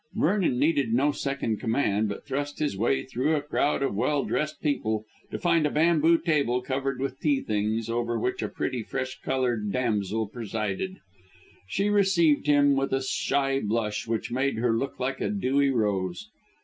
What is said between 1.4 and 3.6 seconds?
command, but thrust his way through a